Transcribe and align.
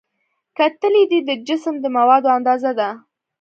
کتلې 0.57 1.01
د 1.29 1.31
جسم 1.47 1.75
د 1.83 1.85
موادو 1.97 2.29
اندازه 2.37 2.71
ده. 2.79 2.89